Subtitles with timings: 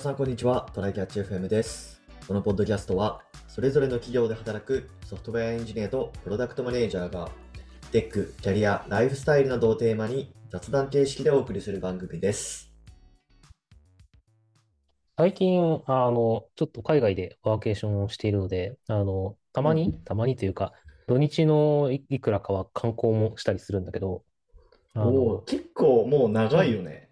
[0.00, 2.00] 皆さんこんにちは、トライキャッチ FM です。
[2.26, 7.28] このポッドキャストは、それぞれの企業で働くソフトウェアエンジニアとプロダクトマネージャーが、
[7.92, 12.72] テック、キャリア、ライフスタイルなどをテーマに雑談形式でお送りする番組です。
[15.18, 20.72] 最近、あの、ちょっと海外でワーケーションをしているので、あの、たまに、たまにというか、
[21.08, 24.24] 土日のいいくらかは観光もしたりするんだけど、
[24.94, 27.10] あおの、お、結構もう長いよね。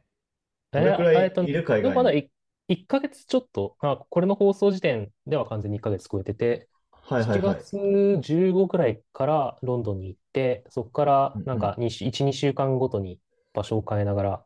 [0.71, 1.97] どえれくらいえっといる海外に？
[1.97, 2.31] まだい
[2.69, 6.69] 1ヶ月ちょっと、あ、これの放送時点では完全に1ヶ月超えてて、7
[7.09, 7.65] はいはいはい。
[7.67, 13.21] 月15くらいからロンドンに行って、そこからなんか2週、1、2週間ごとに
[13.55, 14.45] 場所を変えながら、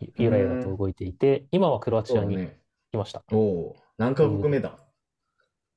[0.00, 2.44] ゆゆらゆらと動いていて、今はクロアチアに。
[2.92, 3.24] 来ました。
[3.32, 4.78] おお、何カ国目だ？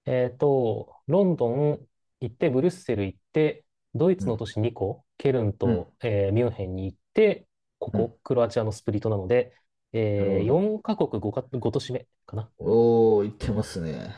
[0.06, 1.88] えっと、ロンドン
[2.22, 5.88] 行って、ブリュッセル行って、ドイツの都市2個、ケルンと、うん。
[6.04, 7.48] えーミュンヘンに行って、
[7.80, 8.10] こうん。
[8.10, 9.54] こ、クロアチアのスプリットなので、
[9.94, 12.52] えーなるほ4カ国 5, か5都市目かな。
[12.58, 14.16] おお、行ってますね。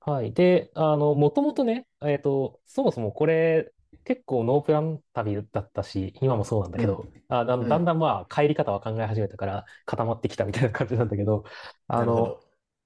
[0.00, 0.32] はい。
[0.32, 3.72] で、あの、もともとね、えっと、そもそもこれ、
[4.04, 11.44] 結構ノープラン旅だったし、今もそうなんだけど、あ、だうんだんだんまあ、帰り方は考え始めたから、固まってきたみたいな感じなんだけど、
[11.88, 12.40] あの、なるほど。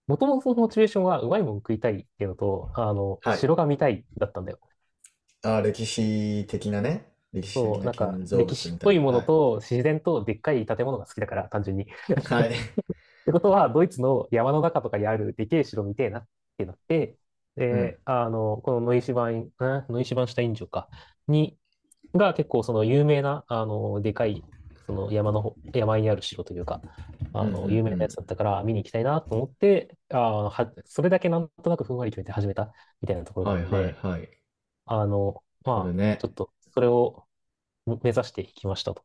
[0.06, 4.60] もともとのモチベーションはうまいもん食いたいっていうのと、あの、はい城が見たいだったんだよ。
[5.42, 7.04] あー、歴史的なね。
[7.32, 8.78] 歴史そう、的なんなか歴史っ。
[8.80, 11.86] ぽいものと自然とでっかい建物が好きだから、単純に。
[12.24, 12.44] はい。
[12.44, 12.70] はい。
[13.22, 17.16] ってことは、ドイツの山の中とかにあるでけえ城見てえなってなって、
[17.56, 19.52] で、あの、このノイシュバイン、ん
[19.90, 20.88] ノイシュバンシュタイン城か、
[21.28, 21.58] に、
[22.14, 24.46] が結構その有名な、あの、でかい、
[24.86, 26.82] その山の方、山にある城というか、
[27.32, 34.40] あの、有名なやつだったから見に行きたいなと思って、あのは、それだけなんとなくふんわり決めて始めたみたいなところなはいので、はいはい。
[34.86, 36.30] あの、まあ、ちょ。
[36.30, 37.24] っとそれを
[37.86, 39.04] 目指していきましたと。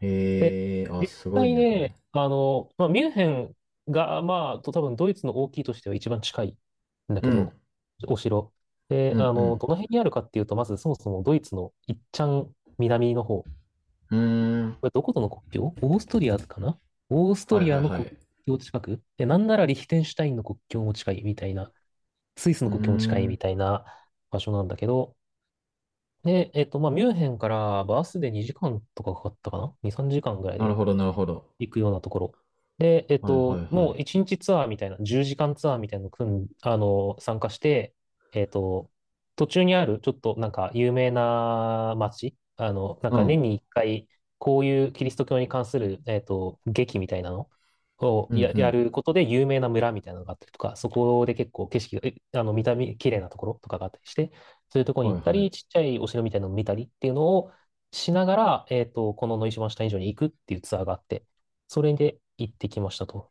[0.00, 1.78] へえ、あ、実すごい際ね。
[1.78, 3.54] ね、あの、まあ、ミュンヘン
[3.88, 6.56] が、まあ、と多分ドイツの大きいとしては一番近い
[7.12, 7.52] んだけど、うん
[8.06, 8.52] お城。
[8.88, 12.48] で、うんあんどの辺にあるかっていうと、まずそもそもドイツのいっちゃん
[12.78, 13.42] 南の方。
[13.42, 13.48] こ
[14.10, 14.76] うーん。
[14.82, 15.74] れどことの国境？
[15.80, 16.78] オーストリアかな？
[17.08, 18.16] オーストリアの国はいはいはい
[18.46, 19.00] 境近く？
[19.16, 21.72] で、なんならリヒテンシュタインの国境も近いみたいな、
[22.36, 23.84] スイスの国境も近いみたいな
[24.30, 25.14] 場所なんだけど、
[26.24, 31.48] で、えっと、まあ、ミュンヘンからバスで2時間とかかかったかな ?2、3時間ぐらいでなるほど、なるほど。
[31.58, 32.32] 行くようなところ。
[32.78, 37.94] で、えっと、はいはいはいもう1日ツアーみたいな、10時間ツアーみたいなの組ん、あの、参加して、
[38.32, 38.90] えっと、
[39.36, 44.08] 途中にあるちょっとなんか有名な街、あの、なんかうん年に1回、
[44.38, 47.48] こういうキリスト教に関する、えっと、劇みたいなの
[47.98, 54.32] をや、うんうんやることで有名な村みたいなのがあったりとか、そこで結構景色が、えあの、見た目綺麗なところとかがあったりして、
[54.70, 57.52] そういうところに行ったり、はいはいちっちゃいお城みたいなのを見たりっていうのを
[57.92, 61.24] しながら、えっと、このノイシュバンシュタイン城に行くっていうツアーがあって、
[61.68, 63.30] それで行ってきましたと。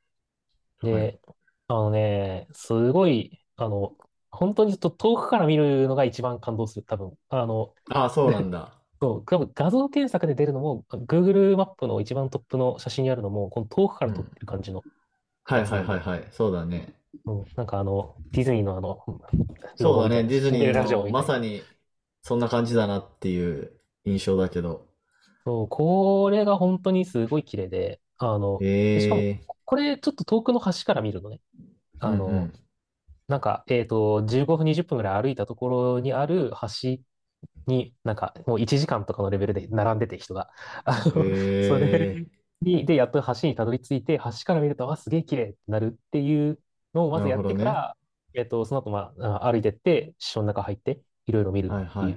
[0.81, 1.19] で、はい
[1.67, 3.97] あのね、すごい、あの、
[4.31, 7.17] 本当にちょっと遠くから見るのが一番感動する、多分。
[7.29, 8.73] あの、あ、そうなんだ。
[9.01, 14.85] そう、多分画像検索で出るのも、Google マップの一番トップの写真にあるのも、この遠くから撮ってる感じの、
[15.45, 16.27] はいはいはいはい。
[16.31, 16.93] そうだね。
[17.25, 19.03] うんなんかあの、ディズニーのあの、
[19.75, 20.23] そうだね。
[20.23, 21.67] ディズニーのまさに
[22.23, 23.71] そんな感じだなっていう
[24.05, 24.87] 印象だけど。
[25.45, 29.23] そう、これが本当にすごい綺麗で、あの、でしかも。
[29.65, 31.41] これちょっと遠くの端から見るのね。
[31.99, 32.53] あの、うんうん
[33.27, 36.51] なんか、えっと、15分、20分ぐらい歩いたところにある
[36.83, 36.99] 橋
[37.67, 40.51] に、なんか、もう1時間とかのレベルで並んでて人が。
[40.85, 42.43] あの、へそれえ。
[42.61, 46.59] に、で、やっと橋にたどり着いて、橋から見ると、あ、すげえ綺麗ってなるっていう
[46.93, 47.95] のをまずやってかなるほら、
[48.33, 52.15] えっと、その後、まあ、あ歩いてって、城の中入って、いろいろ見るはいってはいい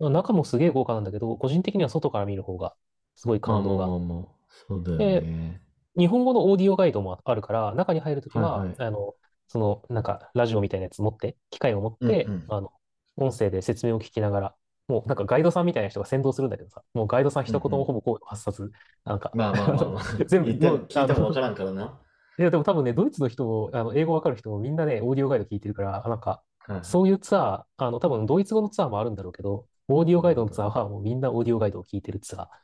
[0.00, 0.10] う。
[0.10, 2.74] 中もすげえ豪華なんだけど、個人的には外から見る方が、
[3.16, 3.86] すごいまあ感動が。
[3.86, 4.26] まあまあまあ。
[4.68, 5.60] そうだよね。
[5.96, 9.14] 日本語のオーディオガイドもあるから、中に入るときは、はいはいあの、
[9.48, 12.72] その、なんか、ラジオみたいなやつ持って、機械を持って、うんうんあの、
[13.16, 14.54] 音声で説明を聞きながら、
[14.88, 18.72] もうなんかガイドさんみたいな人が先導するんだけどさ、もうガイドさん一言もほぼ声を発さず、
[19.04, 20.04] なんか、まあまあまあまあ。
[20.26, 21.98] 全部言っても聞いてもわからんからな。
[22.38, 32.62] いや、でも多分ね、ドイツの人も、あの、英語わかる人もみんなね、オーディオガイド聞いてるから、なんか、はいそういうツアー、あの、多分ドイツ語のツアーもあるんだろうけど、オーディオガイドのツアーはもうみんなオーディオガイドを聞いてるツアー。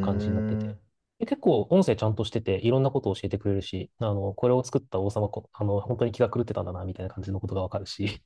[0.00, 0.76] 感じになってて
[1.20, 8.22] 結構音声ちゃんとしてて、いろんなことを教えてくれるし、あの、これを作った王様こ、あの、本当に気が狂ってたんだな、みたいな感じのことがわかるし、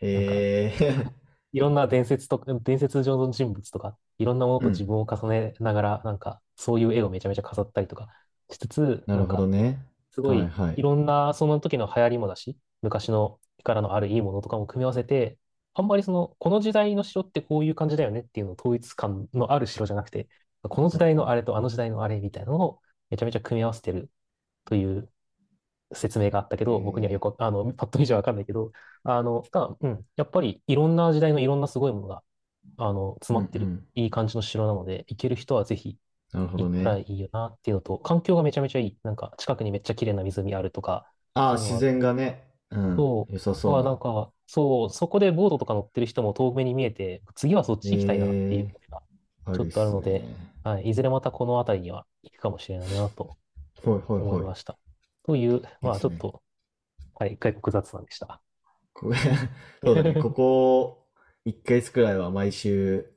[0.00, 1.10] へえ。
[1.52, 8.08] いろんな伝説と、伝説上の人物とか、いろんなものと自分を重ねながら、なんか、そういう絵をめちゃめちゃ飾ったりとか
[8.50, 9.78] しつつ、なるほどね。
[10.10, 15.38] すごい、はいはいいろんな、その時の流行りもだし、昔のからのあるいいものとかも組み合わせて、
[15.74, 20.28] あんまりその、この時代の城ってこういう感じだよねっていうのを統一感のある城じゃなくて、
[20.62, 24.10] この時代のあれとあの時代のあれみたいなのをめちゃめちゃ組み合わせてる
[24.64, 25.10] という
[25.94, 27.20] 説明があったけど、へ僕にはよえ。
[27.20, 28.72] く、あの、パッと見じゃわかんないけど、
[29.04, 32.22] あの、が、うん、やっぱりいろんな時代のいろんなすごいものが、
[32.78, 33.88] あの、詰まってる、ん。
[33.94, 35.98] いい感じの城なので、行ける人はぜひ
[36.32, 37.00] なるほ行ったらどね。
[37.00, 38.98] いいよなっていうのと、環境がめちゃめちゃいい。
[39.02, 43.70] なんか、近くにめっちゃ綺麗な湖あるとか、ああ、自そういうのが然がね、うん、そ良さう。
[43.70, 47.78] は、なんそか、そう、そこでボードとか乗ってる人も遠目に見えて、次はそっ。
[47.78, 49.02] ち行きたいなっていうええ、のが
[49.52, 50.48] ちょっとあるので、すね。
[50.64, 53.38] はい、いずれまたこの辺りには行くかもしれないなと
[53.82, 54.38] ほいほいほい。
[54.38, 54.78] 思いました。
[55.24, 56.00] という、まあ。
[56.00, 56.42] ちょっと、
[57.16, 58.42] はい、外国雑談でした。
[58.94, 59.12] こ
[59.84, 60.14] そうだね。
[60.16, 61.06] ここ
[61.44, 63.12] 1ヶ月くらいは毎週、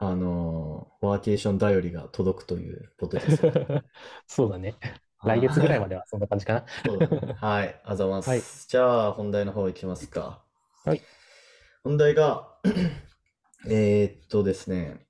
[0.00, 3.60] あのーワーケーション頼りが届くというポッドキャストで。
[4.26, 4.78] そうだね。
[5.22, 6.64] 来月ぐらいまあではそんな感じかな。
[6.84, 7.22] そうだね。
[7.34, 7.80] はい。
[7.84, 8.48] あざいまはい。
[8.48, 8.68] す。
[8.68, 10.44] じゃあ、本題の方行きますか。
[10.84, 11.06] はい。
[11.82, 12.48] 本題が、
[13.68, 15.06] えーっとですね、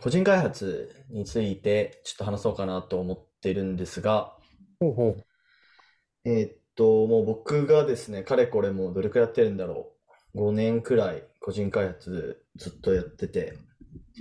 [0.00, 4.36] 個人開発についてちょっと話そうかなと思ってるんですが、
[4.78, 5.16] ほうほ
[6.24, 9.92] えーっと、もう僕がですね、かれこれもうどれくらいやってるんだろ
[10.34, 10.38] う。
[10.38, 13.58] 5年くらい個人開発ずっとやってて。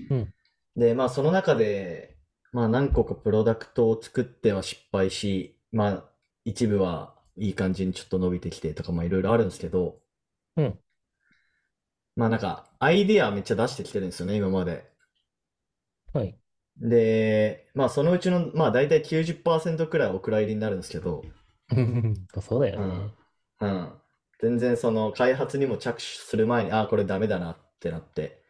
[0.09, 0.15] う。
[0.15, 0.33] うん。
[0.75, 2.17] で、まあその中で、
[2.51, 6.09] まあ何個かプロダクトを作っては失敗し、まあ
[6.45, 9.99] 一部はいい感じにちょっと伸びてきてとか、まあいろいろあるんですけど、
[10.55, 10.79] うん。
[12.15, 14.91] まあなんかアイディアめっちゃ出してきてるんですよね、今まで。
[16.13, 16.39] はい。
[16.77, 21.23] で、まあそのうちの、まあ大体90%くらいお蔵入りになるんですけど、
[22.41, 23.13] そうだようん、ね。
[23.61, 24.01] うん。
[24.39, 28.41] 全然その開発にも着手する前に、ああ、これダメだなってなって。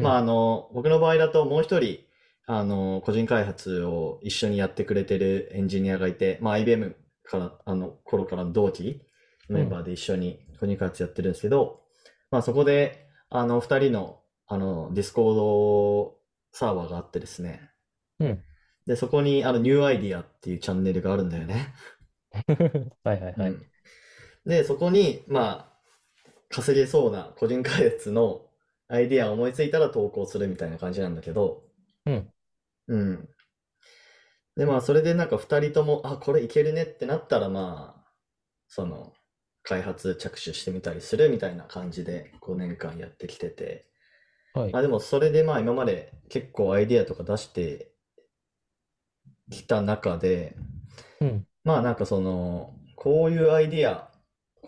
[0.00, 0.24] まああうん。
[0.24, 2.00] の、僕の場合だともう一人、
[2.46, 9.02] あの、個人開発を一緒にやってくれてるエンジニアがいて、まあ IBM から、あの、頃からの同期
[9.48, 9.58] うん。
[9.58, 11.82] メンバーで一緒に個人開発やってるんですけど、
[12.30, 16.16] まあそこで、あの、二人の、あの、ディスコード
[16.52, 17.70] サーバーがあってですね。
[18.20, 18.44] うん。
[18.86, 21.74] で、そこに、あの、ニューアイディアっていうチャンネルがあるんだよね。
[23.04, 23.48] はいはいはい。
[23.48, 23.66] うん。
[24.46, 25.78] で、そこに、まあ、
[26.50, 28.47] 稼げそうな個人開発の
[28.88, 31.62] アイディアを思いついたら投稿するみたいな感じなんだけど、
[32.06, 32.32] うん。
[32.88, 33.28] うん。
[34.56, 38.10] で、まあ、それでなんか二人とも、あ、これいけるねってなったら、まあ、
[38.66, 39.12] その、
[39.62, 43.86] 開発着手してみたりするみたいな感じで5年間やってきてて、
[44.54, 44.74] はい。
[44.74, 47.92] あ、でもそれでまあ今まで結構アイディアとか出して
[49.50, 50.56] きた中で、
[51.20, 51.46] うん。
[51.64, 54.07] まあなんかその、こういうアイディア、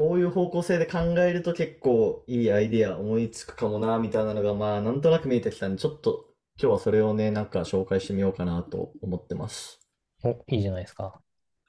[0.01, 6.25] こういう方向性で考えると結構いいアイディア思いつくかもな、みたいなのがまあなんとなく見えてきたんで、ちょっと
[6.61, 9.79] 今日はそれをね、なんか紹介してみようかなと思ってます。
[10.23, 11.21] お、いいじゃないですか。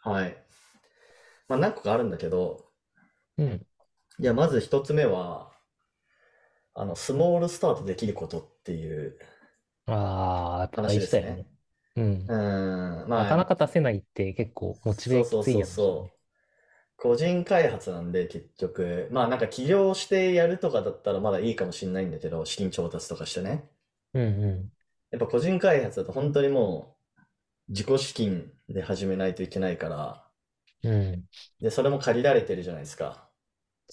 [0.04, 0.44] はい。
[1.48, 2.72] まあ何個かあるんだけど、
[3.38, 3.66] うん。
[4.20, 5.52] いや、まず一つ目は、
[6.74, 9.18] あの、スモールスタートできることっていう
[9.86, 11.46] ああ、やっぱ話です大事だよね。
[11.46, 11.48] ね。
[11.96, 12.30] うん。
[12.30, 16.21] うーん、なかなまあ、か出せないって結構モチベそうそうそやつだよそう。
[17.04, 17.12] ね。
[17.12, 23.70] 個人開発なんで結局、まあなんか起業してやるとかだったらまだいいかもしれないんだけど、資金調達とかしてね。
[24.14, 24.72] うんう
[25.12, 26.98] やっぱ個人開発だと本当にも
[27.70, 30.28] う自己資金で始めないといけないから、
[30.84, 30.88] ん。
[30.90, 31.28] うん。
[31.62, 33.30] で、それも借りられてるじゃないですか。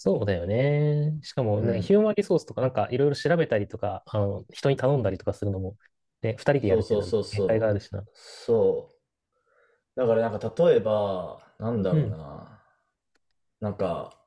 [0.01, 1.19] そうだよね。
[1.25, 1.83] しかもね、うん。
[1.83, 5.77] ヒューマンリソースとかなんかいろいろ調べたりとか、あの、人に頼んだりとかするのも、
[6.23, 8.05] ね、二人でやそうるっていうそうそうのは限界があるそしな。
[8.07, 8.09] う。
[8.13, 8.91] そ
[9.97, 10.01] う。
[10.01, 12.19] だからなんか例えば、なんだろううん。
[12.19, 12.58] な。
[13.61, 14.19] なんか、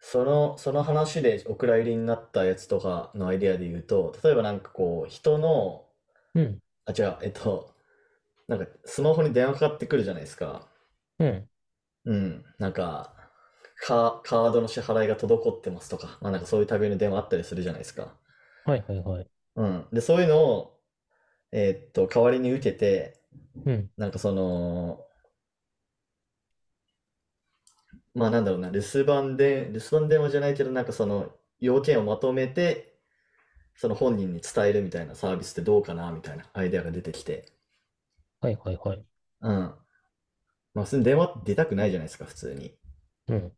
[0.00, 5.86] その、その話でお蔵入りになったやつとかのアイデアで言うと、例えばなんかこう、人の、
[6.34, 6.60] うん。
[6.86, 7.74] あ、違う、えっと、
[8.48, 10.68] なんかスマホに電話かかってくるじゃないですか。
[11.18, 11.48] うん。
[12.04, 12.44] うん。
[12.58, 13.14] なんか、
[13.86, 18.14] カ、カードの支払いが滞ってますとか、まあなんかそういう類の電話あったりするじゃないですか。
[18.64, 19.30] はいはいはい。
[19.56, 19.86] うん。
[19.92, 20.80] で、そういうのを、
[21.52, 23.20] えーっと、代わりに受けて、
[23.64, 23.90] うん。
[23.98, 25.06] なんかその、
[28.14, 32.94] まあなんだろうな、留守番で、留守番電話じゃないけど、なんかその要件をまとめて、
[33.76, 37.52] その本人に伝えるみたいなサービスってどうかなみたいなアイデアが出てきて。
[38.40, 39.04] はいはいはい。
[39.40, 39.74] うん。
[40.74, 42.76] まあ普通に電話って出たくないじゃないですか、普通に。
[43.28, 43.56] うん。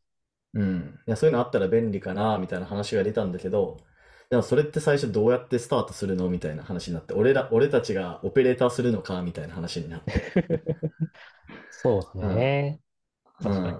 [0.54, 0.98] うん。
[1.06, 3.78] いや、そういうのあったら便利かなみたいな話が出たんだけど、
[4.30, 10.12] でもそれって最初どうやってスタートするのみたいな話になって、俺ら、俺たちがオペレーターするのかみたいな話になって。
[11.70, 12.30] そうだうん。
[12.34, 12.80] ね。
[13.40, 13.78] う確かに。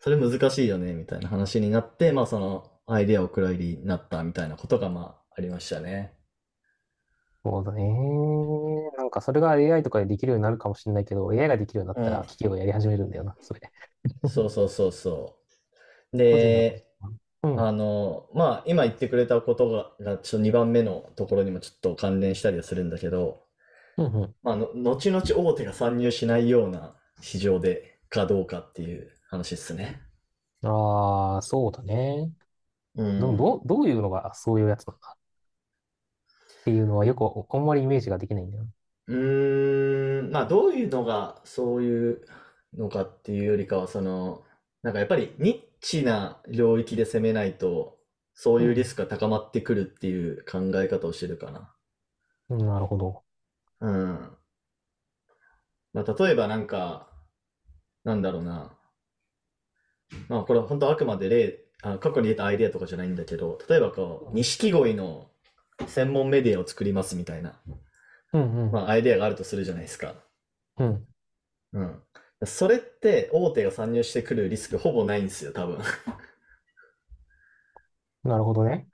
[0.00, 0.02] ん。
[0.02, 6.14] それ難しいよね、みたいな話になって、まあそのアイデアを蔵入りになったみたいなことがまあありましたね。
[7.44, 8.90] そうだね。
[8.96, 12.26] なんかそれが AI とかでできるようになるかもしれないけど、AI ができるようになったらうん。
[12.26, 13.60] 企業がやり始めるんだよな、それ。
[14.24, 15.38] そうそうそうそ
[16.12, 16.16] う。
[16.18, 16.86] で、
[17.42, 17.60] うん。
[17.60, 23.44] あの、まあ今言ってくれたことが、がちょっと2番目のところにもちょっと関連したりはするんだけど、
[23.96, 24.34] うんうん。
[24.42, 30.02] まあの、後々大手が参入しないような市場でかどうかっていう話ですね。
[30.62, 32.32] ああ、そうだね。
[32.96, 33.18] うん。
[33.18, 35.18] でもどう、どういうのがそういうやつなんだっ
[36.64, 38.66] ていうのはよくあんまりイメージができないんだよ。
[39.06, 42.26] うーん、まあどういうのがそういう
[42.74, 44.44] のかっていうよりかは、その、
[44.82, 47.98] なんかやっぱりニッチな領域で攻めないと、
[48.34, 51.74] そういうリスクが高まってくるっていう考え方をしてるかな。
[52.50, 53.24] うんなるほど。
[53.80, 54.38] うん。
[55.92, 57.10] まあ例えばなんか、
[58.04, 58.77] なんだろうな。
[60.28, 65.28] まあこれは本当あくまで例、あの過去に出たアイデアとかじゃないんだけど、例えばこう、錦鯉の
[65.86, 67.54] 専門メディアを作りますみたいな、
[68.32, 68.72] うんうん。
[68.72, 70.14] まあアイデアがあるとするじゃないですか。
[70.78, 71.06] うん。
[71.74, 72.02] うん。
[72.44, 75.78] それって大手が参入してくるリスクほぼないんですよ、多分。
[78.24, 78.86] なるほどね。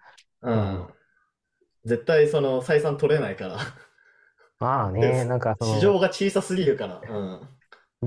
[0.43, 0.87] うん。
[1.85, 3.59] 絶対その採算取れないから。
[4.59, 7.03] まあでね、なんかそ市の、場が小さすぎるから。
[7.07, 7.49] うん。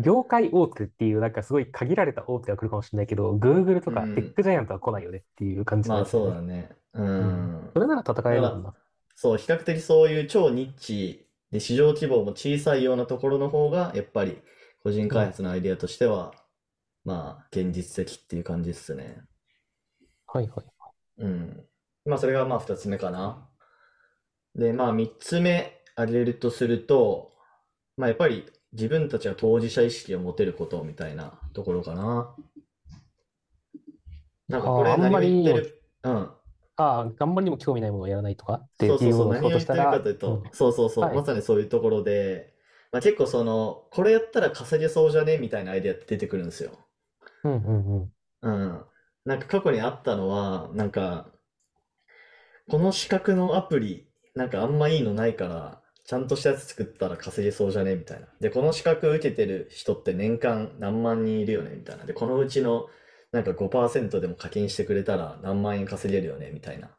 [0.01, 6.17] 業界大手っていう、なんかすごい限られた大手が来るかもしれないけど、Google とかうんテックジャイアントは来ないよねっていう感じまあなんです。
[6.17, 6.69] そうだね。
[6.93, 7.73] ううんん。
[7.73, 8.75] それなら戦えるんだ。
[9.15, 14.41] そう、比較的そういう超ニッチで市場規模も小さいようなところの方が、やっぱり
[14.83, 16.33] 個人開発のアイデアとしては、
[17.05, 19.23] まあ現実的っていう感じですね。
[20.27, 20.65] はいはい。
[21.17, 21.67] うん。
[22.05, 23.49] まあ、それがまあ二つ目かな。
[24.55, 27.33] で、まあ三つ目挙げるとすると、
[27.97, 28.45] まあやっぱり
[28.77, 32.35] 自分たちは当事者意識を持てることみたいなところかな。
[34.47, 36.13] なんかこれあんまり言ってる、うん。
[36.13, 36.31] あ
[36.77, 38.53] あ、あんまりにも興味ないものをやらないとか？
[38.53, 42.53] っていうそうそうそう、何を言ってるかというとうん、そうそうそう、はいまさにそういうところで、
[42.91, 46.71] まあ結構その、これやったら稼げそうじゃねみたいなアイデアって出てくるんですよ。
[47.43, 48.11] うんうんうん。
[48.43, 48.81] うん。
[49.25, 51.31] なんか過去にあったのは、なんか、
[52.69, 57.95] この資格のアプリ、なんかあんまいいのないから、ちゃんとしたやつ作ったら稼げそうじゃね？
[57.95, 58.27] みたいな。
[58.39, 61.75] で、この資格受けてる人って年間何万人いるよね？
[61.75, 62.05] みたいな。
[62.05, 62.87] で、このうちの
[63.31, 66.49] なんか5%でも課金してくれたら何万円稼げるよね？
[66.53, 66.89] みたいな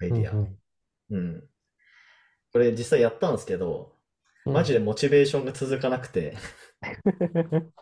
[0.00, 0.32] アイディア。
[0.32, 0.58] うんうん
[1.10, 1.48] うん。
[2.52, 3.92] これ実際やったんですけど、
[4.44, 6.36] マジでモチベーションが続かなくて、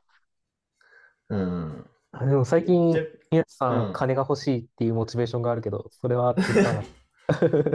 [1.28, 1.90] うん。
[2.12, 6.86] あでも最近、で宮地さうんん、金が欲しいっていうモチベーションがあるけど、それは続かない。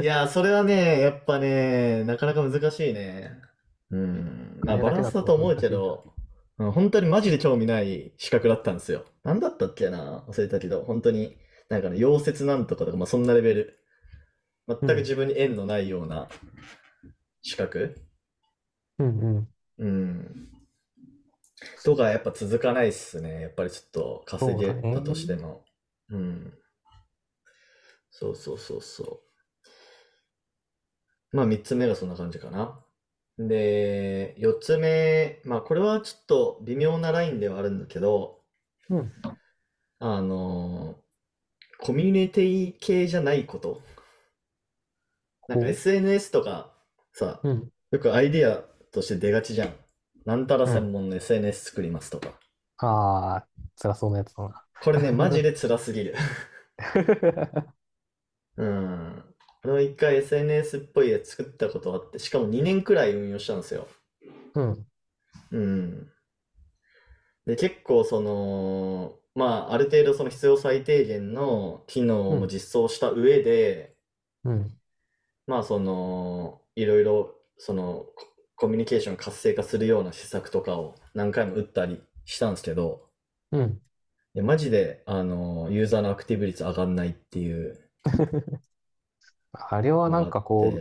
[0.02, 3.32] いやー、 それはね、やっぱね、なかなか難しいね。
[3.92, 4.60] うん。
[4.64, 6.14] まあ、バランスだと思うけど、
[6.58, 9.06] うん、本当にマジで興味ない資格だったんですよ。
[9.24, 11.38] なんだったっけな忘れたけど、本当に、
[11.70, 13.80] なんかね、溶接なんとかとか、まあ、そんなレベル。
[14.68, 16.28] 全く自分に縁のないような
[17.44, 17.96] 資格
[18.98, 19.48] うんうん。
[19.78, 20.50] うん。
[21.84, 23.42] とかやっぱ続かないっすね。
[23.42, 25.64] やっぱりちょっと稼げそうだねたとしても。
[26.10, 26.54] うん。
[28.10, 29.25] そうそうそうそう。
[31.36, 32.80] まあ三つ目がそんな感じかな。
[33.38, 38.40] で、四つ目、まあこれはちょっと微妙なラインではあるんだけど、
[38.90, 39.12] うん。
[40.00, 40.96] あの
[41.80, 43.82] コミュニティ系じゃないこと。
[45.50, 46.72] なんか SNS とか
[47.12, 47.70] さ、うん。
[47.92, 48.64] よくアイディア
[48.94, 49.76] として出がちじゃん。
[50.26, 52.30] なんたら専門の SNS 作りますとか。
[52.78, 54.64] ああ、辛そうなやつだな。
[54.82, 56.16] これね、マジで辛すぎる。
[58.56, 59.35] うん。
[59.66, 63.88] 俺は一回 SNS っぽいやつ作ったことあって、しかも2年くらい運用したんですよ。
[64.54, 64.86] うん。
[65.52, 66.12] うん。
[67.48, 73.96] で、結構その、まあ、ある程度その必要最低限の機能も実装した上で、
[74.44, 74.72] うん。
[75.48, 83.10] まあ、その、いろいろ、その、ココミュニケーション活性化するような施策とかを何回も打ったりしたんですけど、
[83.52, 83.82] うん。
[84.36, 87.80] いやマジで、あの、ユーザーのアクティブ率上がんないっていう
[89.70, 90.74] あれはなんかこ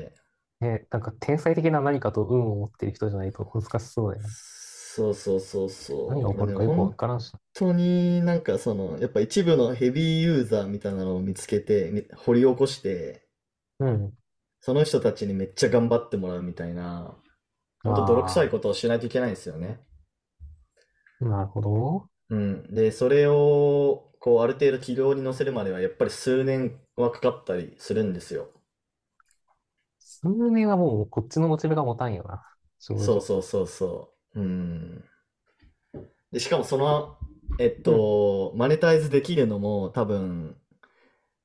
[0.61, 4.35] う、ね、なんか天才的な何かと運を持ってる人じゃないと難しそうだよね。
[4.97, 6.09] そうそうそうそう。
[6.11, 7.33] 何が起こるかよくわからんし。
[7.33, 13.27] 本当になんかその、やっぱ一部のヘビーユーザーみたいなのを見つけて、み掘り起こして、
[13.79, 14.17] うん。
[14.61, 17.17] その人たちにめっちゃ頑張ってもらうみたいな、
[17.85, 19.81] 本当泥臭いことをしないといけないんですよね。
[21.21, 22.09] なるほど。
[22.31, 22.75] うん。
[22.75, 28.51] で、それを、こう、ある程度軌道に乗せるまでは、やっぱり数年はかかったりするんですよ。
[30.25, 32.45] 数年はもうこっちのモチベが持たんよな。
[32.81, 34.41] 正直そうそうそうそう。
[34.41, 35.05] うん。
[36.33, 37.17] で、しかもその、
[37.59, 40.57] えっと、マネタイズできるのも多分、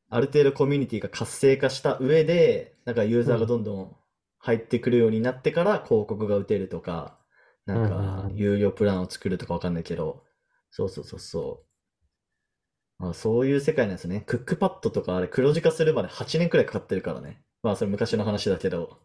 [0.10, 3.98] ある程度コミュニティが活性化した上で、なんかユーザーがどんどん
[4.40, 7.20] 入ってくるようになってから広告が打てるとか、
[7.66, 10.24] なんうんうんかうん有料プランを作るとかわかんないけど、
[10.72, 13.04] そうそうそうそう。
[13.04, 14.22] まあ、そういう世界なんですね。
[14.28, 17.42] クックパッドとかあれ黒字化するまで8年くらいかかってるからね。
[17.64, 19.00] まあそれ昔の話だけど。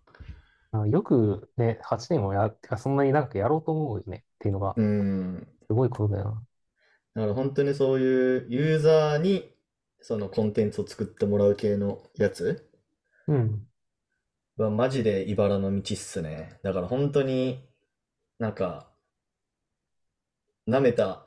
[0.73, 5.49] あよくね、8年もや、てかそんなに長くやろうと思うよねっていうのがうん。
[5.67, 6.43] すごいことだよな。
[7.15, 9.51] だから本当にそういうユーザーに
[10.01, 12.69] そのコンテンツを作ってもらう系のやつ
[13.27, 13.67] うん。
[14.57, 16.59] はマジで茨の道っすね。
[16.63, 17.61] だから本当に
[18.39, 18.89] なんか
[20.69, 21.27] 舐めた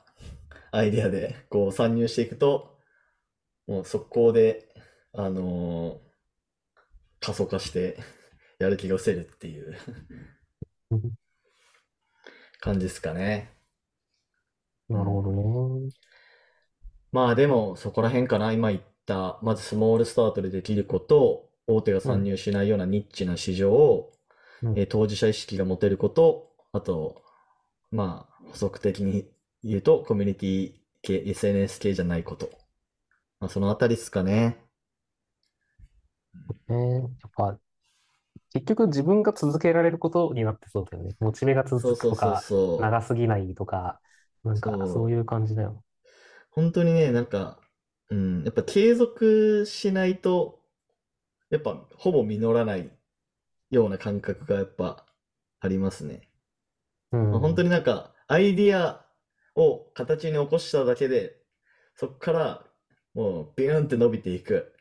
[0.72, 2.78] アイデアでこう参入していくと
[3.66, 4.68] もう速攻で
[5.12, 6.07] あのー
[7.20, 7.98] 過疎化して
[8.58, 9.76] やる気が失せるっていう
[10.90, 11.18] うん
[12.60, 13.50] 感じですかね。
[14.88, 15.90] なるほどね。
[17.12, 18.52] まあでもそこら辺かな。
[18.52, 24.12] 今言った、まずスモールスタートでできること、大手が参入しないようなニッチな市場を、
[24.62, 27.22] うんえー当事者意識が持てること、あと、
[27.90, 29.30] まあ補足的に
[29.64, 32.50] 言うとコミュニティ系、SNS 系じゃないこと。
[33.40, 34.58] まあそのあたりですかね。
[36.68, 37.58] ねやっぱ、
[38.52, 41.14] 結局自分が続けられることになってそうだよね。
[41.20, 42.80] モチベがそう続くとそうそうか、そう。
[42.80, 44.00] 長すぎないとか、
[44.44, 45.82] なんかそうそういう感じだよ。
[46.50, 47.60] 本当にね、なんか、
[48.10, 50.60] うん、やっぱ継続しないと、
[51.50, 52.90] やっぱほぼ実らない
[53.70, 55.06] ような感覚がやっぱ
[55.60, 56.28] ありますね。
[57.12, 57.30] うん。
[57.30, 59.04] まあ本当になんかアイディア
[59.54, 61.36] を形に起こしただけで、
[61.96, 62.64] そこから
[63.14, 64.72] もうビューンって伸びていく、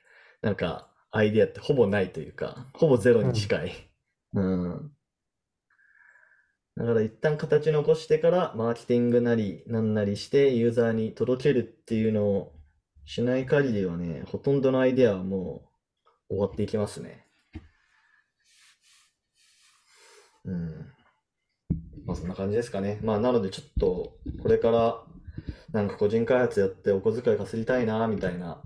[0.42, 3.72] なんかアイディアってほぼないというか、ほぼゼロに近い。
[4.34, 4.92] うん。
[6.78, 12.54] だから一旦形に起こしてからマーケティングなりなんなりしてユーザーに届けるっていうのを
[13.06, 15.64] しない限りはね、ほとんどのアイディアはも
[16.30, 17.26] う終わっていきますね。
[20.46, 20.94] うん。
[22.06, 23.00] まあそんな感じですかね。
[23.02, 25.04] まあなのでちょっとこれから
[25.72, 28.62] なんか個人開発やってお小遣い稼ぎたいなみたいな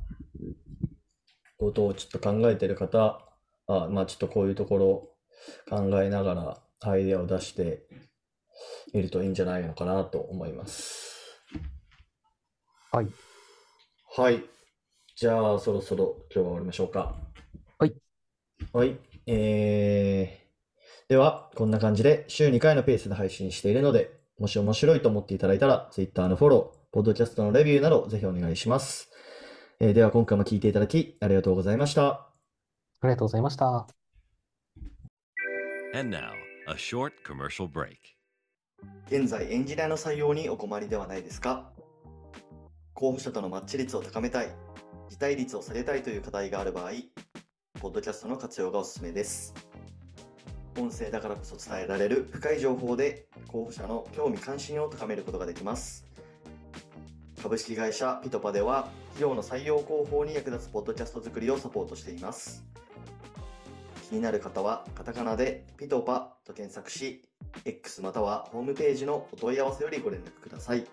[1.62, 3.22] ことをちょっと考えてる方、
[3.68, 5.10] あ、まあちょっとこういうところ
[5.70, 7.86] 考えながらアイデアを出して
[8.94, 11.40] みるといいんじゃないのかなと思います。
[12.92, 13.08] はい。
[14.18, 14.44] はい。
[15.16, 17.16] じゃあそろそろ今日は終わりましょうか。
[17.78, 17.94] はい。
[18.74, 18.98] はい。
[19.28, 29.11] えー、では、こんな感じで週2回のペースで配信しているので、もし面白いと思っていただいたら、Twitter のフォロー、ポッドキャストのレビューなどぜひお願いします。
[29.84, 32.08] えーでは今回も聞いていただきありがとうございました。
[32.08, 32.28] あ
[33.02, 33.88] りがとうございました。
[35.96, 36.34] And now,
[36.68, 37.96] a short commercial break.
[39.08, 41.72] 現在エンジニアの採用にお困りではないですか？
[42.94, 44.50] 候補者とのマッチ率を高めたい、
[45.10, 46.92] 辞退率を下げたいという課題がある場合、
[47.80, 49.52] ポッドキャストの活用がおすすめです。
[50.78, 56.06] 音声だからこそ伝えられる深い情報で候補者の興味関心を高めることができます。
[57.42, 62.64] 株式会社ピトパでは企業の採用広報に役立つポッドキャスト作りをサポートしています。
[64.10, 67.22] 気になる方はカタカナでピトパと検索し、
[67.66, 70.86] X またはホームページのお問い合わせよりご連絡ください。